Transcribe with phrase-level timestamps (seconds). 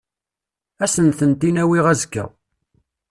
[0.83, 2.25] Ad asent-tent-in-awiɣ azekka.